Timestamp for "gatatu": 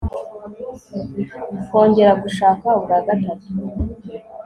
3.07-3.49